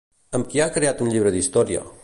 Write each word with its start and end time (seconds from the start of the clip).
Amb 0.39 0.47
qui 0.53 0.63
ha 0.63 0.67
creat 0.77 1.05
un 1.07 1.13
llibre 1.13 1.37
d'història? 1.37 1.85